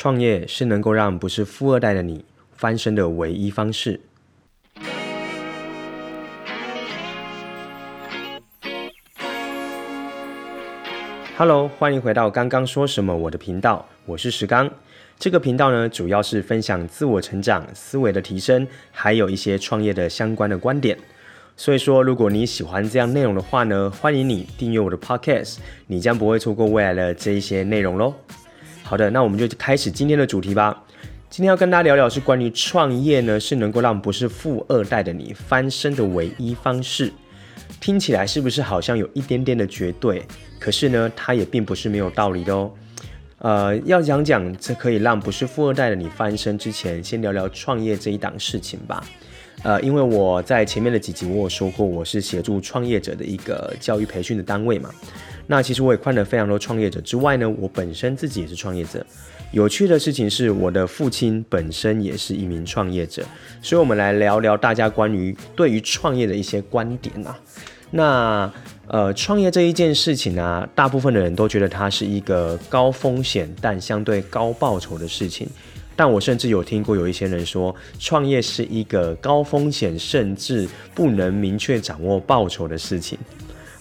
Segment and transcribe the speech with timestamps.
[0.00, 3.98] 创业是能够让不是富二代的你翻身的唯一方式。
[11.36, 14.70] Hello，欢迎回到刚刚说什么我的频道，我是石刚。
[15.18, 20.96] 这个频道呢，主要是分享自我成长、思维的提升，还有一些创业的相关的观点。
[21.56, 25.56] 所以说，如果你喜欢这样内容的话呢，欢迎你订阅我的 Podcast，
[25.88, 28.14] 你将不会错过未来的这一些内容喽。
[28.88, 30.82] 好的，那我们就开始今天的主题吧。
[31.28, 37.12] 今天要跟大家聊聊是关于创业呢，是能够让不是富二代的你翻身的唯一方式。
[37.82, 40.22] 听起来是不是好像有一点点的绝对？
[40.58, 42.70] 可是呢，它也并不是没有道理的哦。
[43.40, 49.04] 呃，要讲讲这可以让不是富二代的你翻身之前，先聊聊创业这一档事情吧。
[49.64, 54.88] 呃，因为我在前面的几集我有说过，我是协助创业者的一个教育培训的单位嘛。
[55.48, 59.04] 那其实我也看了非常多创业者之外呢，我本身自己也是创业者。
[59.50, 63.24] 有趣的事情是，我的父亲本身也是一名创业者，
[63.62, 67.36] 所以我们来聊聊大家关于对于创业的一些观点啊。
[67.90, 68.52] 那
[68.88, 75.48] 呃，创业这一件事情啊，大部分的人都觉得它是一个高风险但相对高报酬的事情。
[75.96, 83.18] 但我甚至有听过有一些人说，创业是一个高风险，甚至不能明确掌握报酬的事情。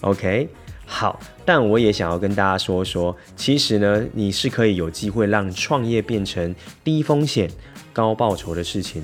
[0.01, 0.47] OK，
[0.89, 7.51] 好，但我也想要跟大家说说，其实呢，你是可以有机会让创业变成低风险
[7.91, 9.03] 高报酬的事情。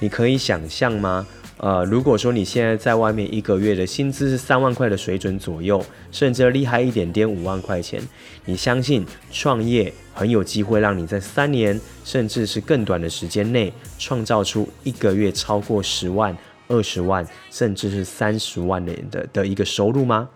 [0.00, 1.26] 你可以想象吗？
[1.58, 8.00] 呃，如果说你现在在外面一个月的薪资是三万块的水准左右，甚至厉害一点点五万块钱，
[8.46, 16.36] 你相信创业很有机会让你在三年甚至是更短的时间内创造出一个月超过十万、
[16.68, 20.28] 二十万，甚至是三十万的的的一个收入吗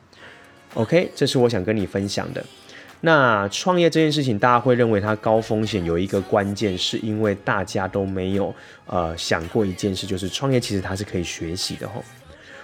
[0.75, 2.45] ？OK，这是我想跟你分享的。
[3.05, 8.55] 那创业这件事情，大家会认为它高风险，有一个关键是因为大家都没有
[8.87, 12.05] 呃想过一件事，就是创业其实它是可以学习的吼。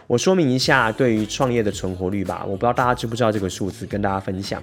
[0.08, 4.60] 我说明一下对于创业的存活率吧，我不知道大家知不知道这个数字，跟大家分享。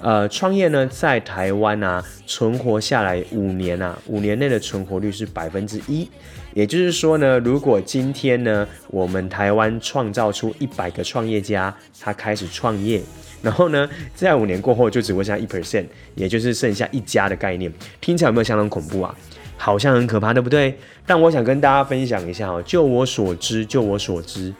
[0.00, 6.08] 呃，创业呢在台湾啊存活下来五年啊，五年内的存活率是百分之一，
[6.54, 13.00] 也就是说呢，如果今天呢我们台湾创造出一百个创业家，他开始创业。
[13.42, 15.86] 然后呢，在五年过后就只会剩下一 percent，
[16.16, 19.14] 也就是剩下一家的概念，听起来有没有相当恐怖啊？
[19.56, 20.76] 好像很可怕，对不对？
[21.06, 24.52] 但我想跟大家分享一下哦，就我所知，就我所知，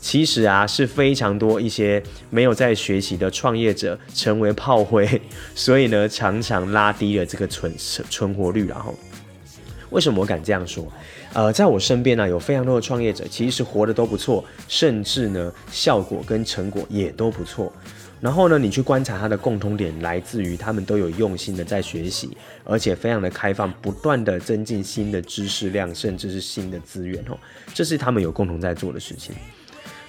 [0.00, 5.20] 其实啊是非常多一些没有在学习的创业者成为炮灰，
[5.54, 8.66] 所以呢常常拉低了这个存存活率。
[8.68, 8.94] 然后，
[9.90, 10.86] 为什么我敢这样说？
[11.32, 17.72] 呃，在我身边呢，有非常多的创业者，其实活得都不错，甚至呢效果跟成果也都不错。
[18.18, 22.34] 然后呢，你去观察他的共同点，来自于他们都有用心的在学习，
[22.64, 27.36] 而且非常的开放，不断的增进新的知识量，甚至是新的资源哦，
[27.74, 29.34] 这是他们有共同在做的事情。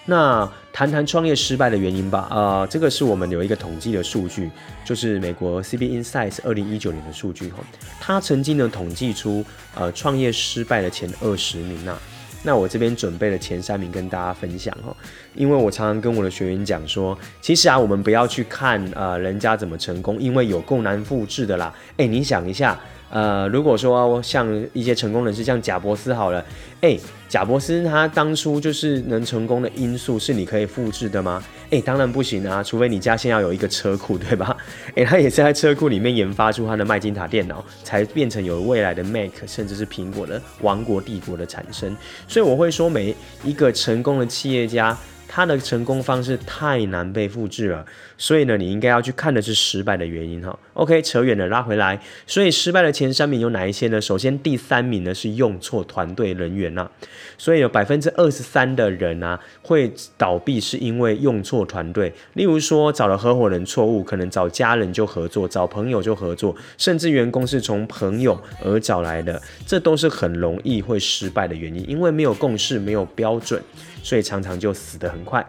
[0.10, 4.50] 那谈谈创业失败的原因吧，啊、呃，这个是我们有一个统计的数据，
[4.86, 7.58] 就是美国 CB Insights 二零一九年的数据哈，
[8.00, 9.44] 他曾经呢统计出
[9.76, 11.98] 呃创业失败的前二十名呐。
[12.42, 14.96] 那我这边准备了前三名跟大家分享哈，
[15.36, 21.74] 因为我常常跟我的学员讲说，其实啊，我们不要去看呃人家怎么成功，因为有够难复制的啦。
[21.98, 22.80] 诶，你想一下。
[23.10, 26.44] 呃，如果说像一些成功人士，像贾伯斯好了，
[26.82, 31.42] 诶，贾伯斯他当初就是能成功的因素是你可以复制的吗？
[31.70, 34.56] 诶，当然不行啊，除非你家先要有一个车库，对吧？
[34.96, 41.96] 诶，他也是在车库里面研发出他的麦金塔电脑，才变成有未来的 Mac，甚至是苹果的王国帝国的产生。
[42.28, 44.98] 所以我会说，每一个成功的企业家。
[45.30, 47.86] 他的成功方式太难被复制了，
[48.18, 50.58] 所以呢，你应该要去看的是失败的原因哈。
[50.74, 52.00] OK，扯远了，拉回来。
[52.26, 54.02] 所以失败的前三名有哪一些呢？
[54.02, 56.90] 首先，第三名呢是用错团队人员呐。
[57.38, 62.12] 所以有百分之二十三的人啊会倒闭，是因为用错团队。
[62.34, 73.62] 例如说，找了合伙人错误，可能找家人就合作，找朋友就合作，甚至员工是从朋友而找来的，这都是很容易会失败的原因，因为没有共识，没有标准。
[74.02, 75.46] 所以常常就死得很快。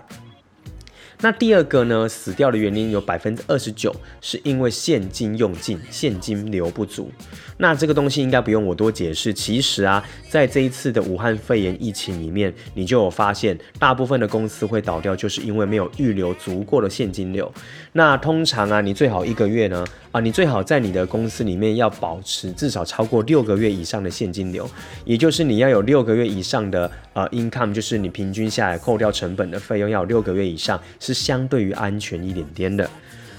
[1.20, 7.10] 那第二个呢，死掉的原因有百分之二十九，是因为现金用尽，现金流不足。
[7.56, 9.34] 那这个东西应该不用我多解释。
[9.34, 17.52] 其实啊，在这一次的武汉肺炎疫情里面，你就有发现，大部分的公司会倒掉，就是因为没有预留足够的现金流。
[17.94, 24.68] 那通常啊，你最好一个月呢，啊，你最好在你的公司里面要保持至少超过六个月以上的现金流，
[25.04, 30.80] 也就是你要有六个月以上的呃 income，就是你平均下来扣掉成本的费用要有六个月以上。
[30.98, 32.88] 是相对于安全一点点的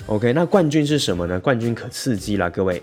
[0.06, 0.31] ，OK。
[0.33, 1.39] 那冠军是什么呢？
[1.39, 2.81] 冠军可刺激了，各位。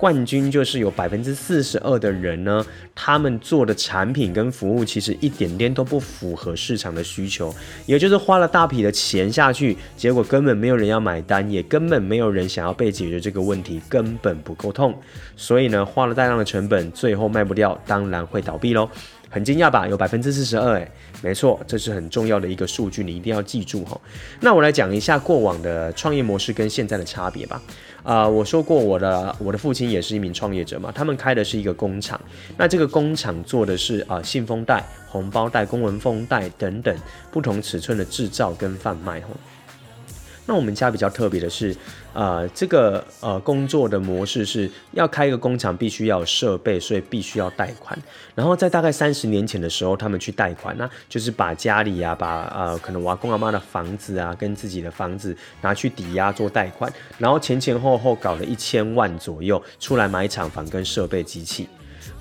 [0.00, 2.64] 冠军就是有百分之四十二的人呢，
[2.94, 7.54] 他们做的产品跟服务其实一点点都不符合市场的需求，
[7.84, 14.98] 也就是花了大笔的钱下去，结果根本没有人要买单，也根本没有人想要被解决这个问题，根本不够痛，
[15.36, 18.88] 所以呢，花了大量的成本，最后卖不掉，当然会倒闭喽。
[19.30, 19.86] 很惊讶吧？
[19.86, 20.90] 有百分之四十二，哎，
[21.22, 23.98] 没错，这是很重要的一个数据，你一定要记住哈。
[24.40, 27.62] 那我来讲一下过往的创业模式跟现在的差别吧。
[28.02, 32.20] 啊、我说过我的我的父亲也是一名创业者嘛，他们开的是一个工厂，
[32.56, 36.96] 那这个工厂做的是啊、信封袋、红包袋、公文封袋等等
[37.30, 39.28] 不同尺寸的制造跟贩卖哈。
[40.50, 41.72] 那我们家比较特别的是，
[42.12, 47.96] 呃，这个呃工作的模式是要开一个工厂，必须要有设备，所以必须要贷款。
[48.34, 61.68] 然后在大概三十年前的时候，他们去贷款，那就是把家里啊，把呃可能我阿公阿妈的房子啊，跟自己的房子拿去抵押做贷款，然后前前后后搞了一千万左右出来买厂房跟设备机器。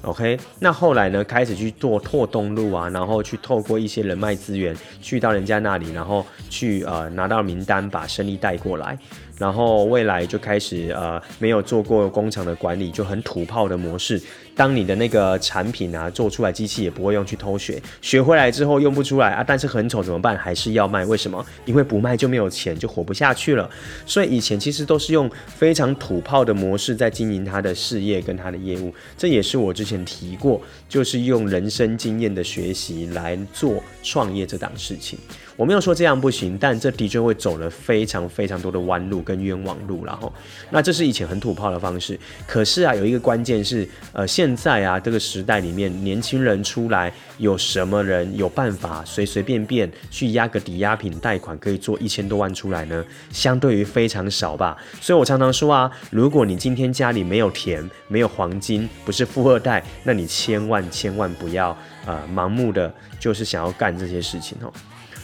[0.04, 8.98] OK，那后来呢，开始去做拓东路啊，然后去透过一些人脉资源，去到人家那里，然后去呃拿到名单，把生意带过来。
[9.40, 14.22] 然后未来就开始呃没有做过工厂的管理，就很土炮的模式。
[14.56, 20.38] 当你的那个产品啊做出来，机器也不会用，去偷学，学回来之后用不出来啊，但是很丑怎么办？
[20.38, 21.06] 还是要卖？
[21.06, 21.44] 为什么？
[21.66, 23.70] 因为不卖就没有钱，就活不下去了。
[24.06, 28.94] 所以以前其实都是用非常土炮的模式在经营他的事业跟他的业务。
[29.18, 35.18] 这也是我之前提过，就是用人生经验的学习来做创业这档事情。
[35.60, 40.32] 我没有说这样不行，但这的确会走了非常非常多的弯路跟冤枉路，然后，
[40.70, 42.18] 那这是以前很土炮的方式。
[42.48, 53.04] 可是啊，有一个关键是，呃，现在啊这个时代里面，年轻人出来有什么人有办法随随便便去压个抵押品贷款可以做一千多万出来呢？
[53.30, 54.78] 相对于非常少吧。
[55.02, 62.90] 所以我常常说啊，如果你今天家里没有田，没有黄金，不是富二代，那你千万千万不要呃盲目的
[63.20, 64.72] 就是想要干这些事情哦。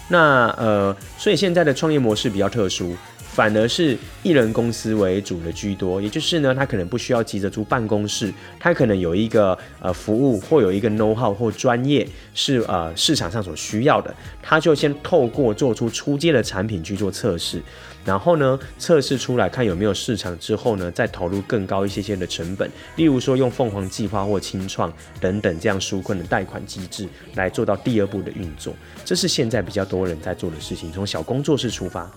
[0.07, 2.95] 那呃，所以现在的创业模式比较特殊，
[3.35, 6.01] 反而是艺人公司为主的居多。
[6.01, 17.61] 也就是呢，他可能不需要急着租办公室，他可能有一个呃服务或有一个 know how 或专业是呃市场上所需要的，他就先透过做出初阶的产品去做测试。
[18.05, 28.73] 然后呢，测试出来看有没有市场之后呢，再投入更高一些些的成本，例如说用凤凰计划或清创等等这样纾困的贷款机制来做到第二步的运作。
[29.03, 32.09] 这是现在比较多人在做的事情，从小工作室出发。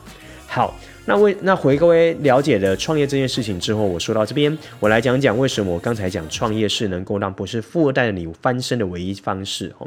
[0.51, 0.75] 好，
[1.05, 9.87] 那为那回各位了解了创业这件事情之后，我说到这边，我来讲讲为什么我刚才讲创业是能够让不是富二代的你翻身的唯一方式哦。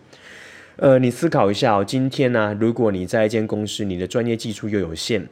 [0.77, 5.27] 呃，你思考一下哦，今天呢，如果你在一间公司，你的专业技术又有限。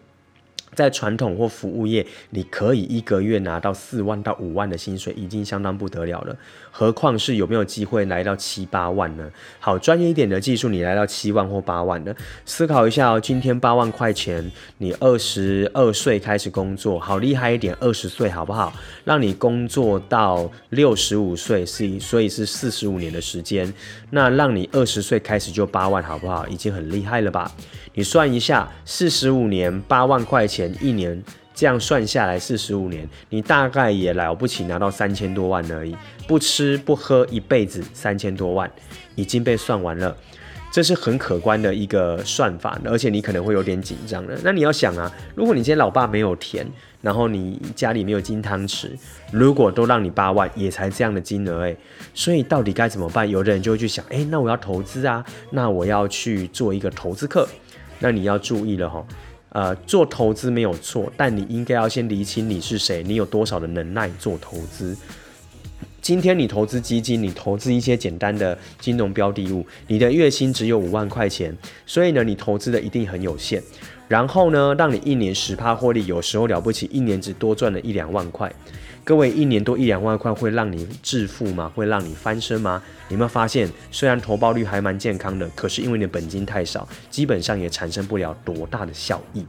[0.74, 6.36] 在传统或服务业，你可以一个月拿到四万到五万的薪水，已经相当不得了了。
[6.72, 9.30] 何况是有没有机会来到七八万呢？
[9.60, 13.20] 好，专业一点的技术，你来到七万或八万的，思考一下哦。
[13.20, 18.74] 今天八万块钱，你二十二岁开始工作，好厉害一点，二十岁好不好？
[19.04, 23.72] 让你工作到六十五岁，是所以是四十五年的时间。
[24.12, 26.48] 那让你二十岁开始就八万，好不好？
[26.48, 27.52] 已经很厉害了吧？
[27.94, 31.24] 你算一下，四十五年八万块钱前一年，
[31.56, 35.96] 这样算下来四十五年，你大概也了不起拿到三千多万而已。
[36.28, 38.70] 不吃不喝一辈子三千多万
[39.16, 40.14] 已经被算完了，
[40.70, 44.38] 这是很可观的一个算法，而且你可能会有点紧张了。
[44.44, 46.68] 那你要想啊，如果你今天老爸没有田，
[47.02, 48.90] 然后你家里没有金汤匙，
[49.32, 51.78] 如果都让你八万，也才这样的金额诶。
[52.14, 53.30] 所以到底该怎么办？
[53.30, 57.48] 有的人就会去想，诶，那我要投资啊，那我要去做一个投资客。
[58.02, 59.06] 那你要注意了哈，
[59.50, 64.96] 呃，做投资没有错，但你应该要先理清你是谁，你有多少的能耐做投资。
[66.02, 73.62] 今天你投资基金，你投资一些简单的金融标的物，你的月薪只有五万块钱，所以呢，你投资的一定很有限。
[74.08, 78.52] 然后呢，让你一年十趴获利，有时候了不起，一年只多赚了一两万块。
[79.04, 81.72] 各位，一年多一两万块会让你致富吗？
[81.74, 82.82] 会让你翻身吗？
[83.08, 89.44] 你有没有发现，虽然投报率还蛮健康的，可是因为你的本金太少，基本上也产生不了多大的效益。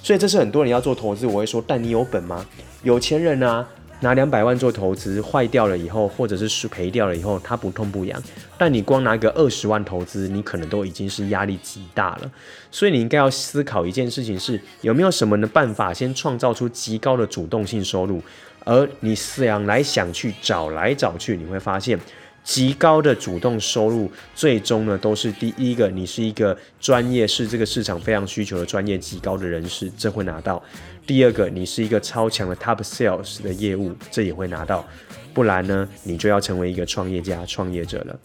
[0.00, 2.46] 所以这是很多人要做投资，我会说，但你有本吗？
[2.84, 3.66] 有钱人啊，
[3.98, 8.22] 拿两百万做投资，坏掉了以后，或者是赔掉了以后，他不痛不痒。
[8.56, 12.30] 但你光拿个二十万投资，你可能都已经是压力极大了。
[12.70, 18.22] 所以你应该要思考一件事情是，有没有什么的办法，先创造出极高的主动性收入。
[18.64, 21.98] 而你想来想去，找来找去，你会发现，
[22.44, 30.62] 极高的主动收入，最终呢都是第一个，你是一个专业，是这个市场非常需求的专业极高的人士，这会拿到；
[31.06, 34.86] 第二个，你是一个超强的 top sales 的业务，这也会拿到。
[35.32, 38.18] 不然呢，你就要成为一个创业家、创业者了。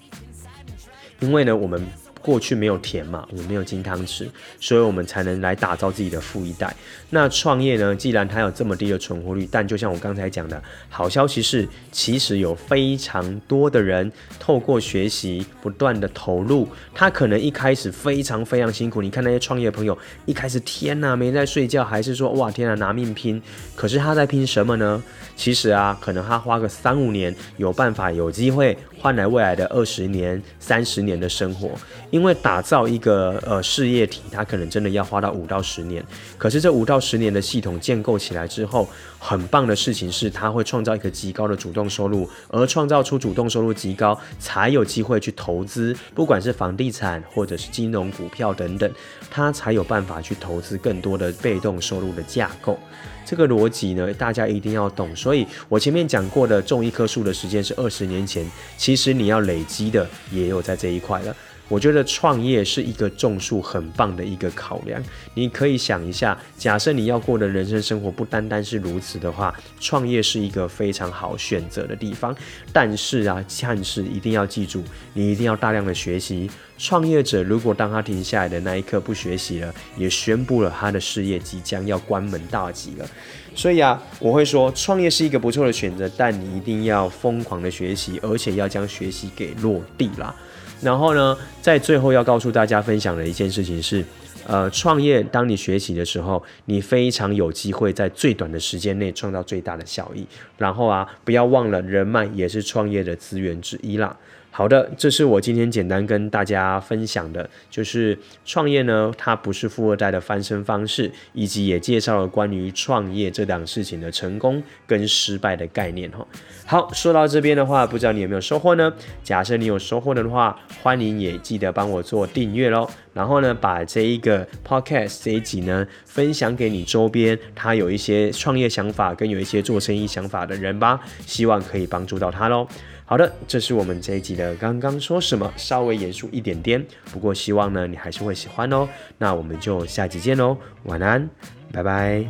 [1.19, 1.85] 因为呢，我们。
[2.25, 4.25] 过去没有田嘛，我们没有金汤匙，
[4.59, 6.75] 所以我们才能来打造自己的富一代。
[7.11, 7.95] 那创业呢？
[7.95, 19.03] 既然它有这么低的存活率，但就像我刚才讲的，好消息是，其实有非常多的人透过学习不断的投入，他可能一开始非常非常辛苦。
[19.03, 23.39] 你看那些创业朋友，一开始天呐没在睡觉，还是说哇天呐拿命拼。
[23.75, 25.03] 可是他在拼什么呢？
[25.35, 31.69] 其实啊，可能他花个三五年，有办法有机会换来未来的二十年、三十年的生活。
[32.15, 36.01] 因为打造一个呃事业体，它可能真的要花到五到十年。
[36.37, 38.87] 可是这五到十年的系统建构起来之后，
[39.19, 48.89] 很棒的事情是，它会创造一个极高的主动收入，而创造出主动收入极高，才有机会去投资，不管是房地产或者是金融股票等等，
[49.29, 52.79] 它才有办法去投资更多的被动收入的架构。
[53.25, 55.13] 这个逻辑呢，大家一定要懂。
[55.13, 61.35] 所以我前面讲过的种一棵树的时间是二十年前，其实你要累积的也有在这一块了。
[61.67, 65.01] 我觉得创业是一个种树很棒的一个考量。
[65.33, 72.35] 你可以想一下，假设你要过的人生生活不单单是如此的话，创业是一个非常好选择的地方。
[72.71, 76.49] 但是啊，但是一定要记住，你一定要大量的学习。
[76.77, 83.09] 创业者如果当他停下来的那一刻不学习了，也宣布了他的事业即将要关门大吉了。
[83.55, 90.35] 所以啊，我会说创业是一个不错的选择，但你一定要疯狂的学习，而且要将学习给落地啦。
[90.81, 94.03] 然后呢，在最后要告诉大家分享的一件事情是，
[94.45, 100.27] 呃，创业当你学习的时候，你非常有机会在最短的时间内创造最大的效益。
[100.57, 104.15] 然后啊，不要忘了人脉也是创业的资源之一啦。
[104.57, 116.25] 好的，这是我今天简单跟大家分享的，就是创业呢，它不是富二代的翻身方式，以及也介绍了关于创业这档事情的成功跟失败的概念哈。
[116.65, 118.93] 好，说到这边的话，不知道你有没有收获呢？
[119.25, 122.89] 假设你有收获的话，欢迎也记得帮我做订阅喽。
[123.15, 132.67] 然后呢，把这一个 podcast 这一集呢，分享给你周边，他有一些创业想法跟有一些做生意想法的人吧，希望可以帮助到他喽。
[133.05, 138.85] 好的，这是我们这一集的刚刚说什么，稍微严肃一点点，不过希望呢，你还是会喜欢哦。
[139.17, 141.29] 那我们就下集见喽，晚安，
[141.71, 142.25] 拜拜。